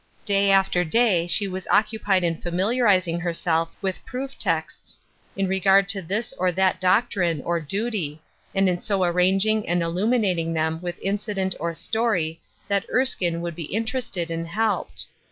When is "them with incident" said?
10.53-11.53